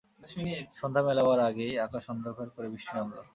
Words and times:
সন্ধ্যা 0.77 1.01
মেলাবার 1.07 1.39
আগেই 1.49 1.73
আকাশ 1.85 2.03
অন্ধকার 2.13 2.47
করে 2.55 2.67
বৃষ্টি 2.73 2.91
নামল। 2.95 3.17